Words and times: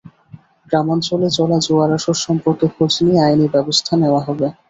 গ্রামাঞ্চলে 0.67 1.29
চলা 1.37 1.57
জুয়ার 1.65 1.89
আসর 1.97 2.17
সম্পর্কে 2.25 2.65
খোঁজ 2.75 2.93
নিয়ে 3.05 3.23
আইনি 3.25 3.45
ব্যবস্থা 3.55 3.93
নেওয়া 4.01 4.21
হবে। 4.27 4.47